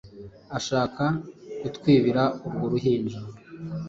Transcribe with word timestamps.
ashaka 0.57 1.03
kutwibira 1.59 2.23
urwo 2.45 2.65
ruhinja 2.71 3.19